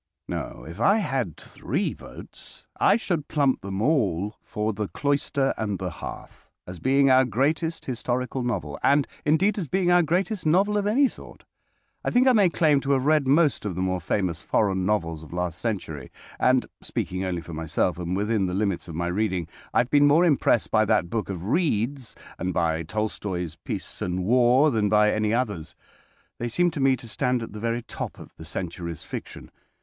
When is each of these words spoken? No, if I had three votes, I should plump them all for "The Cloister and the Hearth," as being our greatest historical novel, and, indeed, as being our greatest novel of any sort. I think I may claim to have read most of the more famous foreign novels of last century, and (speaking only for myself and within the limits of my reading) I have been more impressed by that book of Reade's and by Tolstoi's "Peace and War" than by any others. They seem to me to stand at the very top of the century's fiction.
No, 0.27 0.65
if 0.67 0.79
I 0.81 0.97
had 0.97 1.37
three 1.37 1.93
votes, 1.93 2.65
I 2.79 2.97
should 2.97 3.27
plump 3.27 3.61
them 3.61 3.83
all 3.83 4.35
for 4.41 4.73
"The 4.73 4.87
Cloister 4.87 5.53
and 5.57 5.77
the 5.77 5.91
Hearth," 5.91 6.49
as 6.65 6.79
being 6.79 7.11
our 7.11 7.23
greatest 7.23 7.85
historical 7.85 8.41
novel, 8.41 8.79
and, 8.81 9.07
indeed, 9.25 9.59
as 9.59 9.67
being 9.67 9.91
our 9.91 10.01
greatest 10.01 10.43
novel 10.43 10.75
of 10.75 10.87
any 10.87 11.07
sort. 11.07 11.43
I 12.03 12.09
think 12.09 12.27
I 12.27 12.33
may 12.33 12.49
claim 12.49 12.79
to 12.81 12.93
have 12.93 13.05
read 13.05 13.27
most 13.27 13.63
of 13.63 13.75
the 13.75 13.81
more 13.83 14.01
famous 14.01 14.41
foreign 14.41 14.87
novels 14.87 15.21
of 15.21 15.33
last 15.33 15.59
century, 15.59 16.11
and 16.39 16.65
(speaking 16.81 17.23
only 17.23 17.43
for 17.43 17.53
myself 17.53 17.99
and 17.99 18.17
within 18.17 18.47
the 18.47 18.55
limits 18.55 18.87
of 18.87 18.95
my 18.95 19.05
reading) 19.05 19.47
I 19.71 19.81
have 19.81 19.91
been 19.91 20.07
more 20.07 20.25
impressed 20.25 20.71
by 20.71 20.83
that 20.85 21.11
book 21.11 21.29
of 21.29 21.45
Reade's 21.45 22.15
and 22.39 22.55
by 22.55 22.81
Tolstoi's 22.81 23.55
"Peace 23.55 24.01
and 24.01 24.23
War" 24.25 24.71
than 24.71 24.89
by 24.89 25.11
any 25.13 25.31
others. 25.31 25.75
They 26.39 26.49
seem 26.49 26.71
to 26.71 26.79
me 26.79 26.95
to 26.95 27.07
stand 27.07 27.43
at 27.43 27.53
the 27.53 27.59
very 27.59 27.83
top 27.83 28.17
of 28.17 28.31
the 28.37 28.45
century's 28.45 29.03
fiction. 29.03 29.51